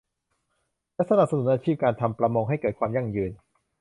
[0.95, 3.31] และสนับสนุนอาชีพการทำประมงให้เกิดความยั่งยืน